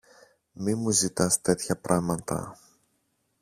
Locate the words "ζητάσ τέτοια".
0.91-1.75